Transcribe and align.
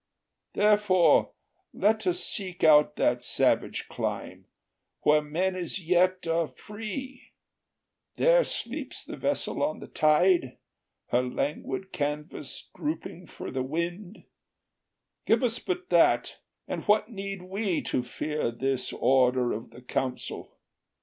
Therefore 0.53 1.33
let 1.73 2.07
us 2.07 2.19
Seek 2.25 2.63
out 2.63 2.95
that 2.95 3.21
savage 3.21 3.87
clime, 3.87 4.47
where 5.01 5.21
men 5.21 5.55
as 5.55 5.77
yet 5.77 6.25
Are 6.25 6.47
free: 6.47 7.33
there 8.15 8.43
sleeps 8.43 9.03
the 9.05 9.15
vessel 9.15 9.61
on 9.61 9.77
the 9.79 9.85
tide, 9.85 10.57
Her 11.09 11.21
languid 11.21 11.91
canvas 11.91 12.71
drooping 12.75 13.27
for 13.27 13.51
the 13.51 13.61
wind; 13.61 14.23
Give 15.27 15.43
us 15.43 15.59
but 15.59 15.89
that, 15.89 16.37
and 16.67 16.83
what 16.85 17.11
need 17.11 17.43
we 17.43 17.83
to 17.83 18.01
fear 18.01 18.49
This 18.49 18.91
Order 18.91 19.51
of 19.51 19.69
the 19.69 19.83
Council? 19.83 20.57